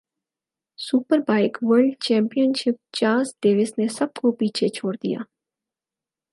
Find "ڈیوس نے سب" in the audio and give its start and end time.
3.41-4.13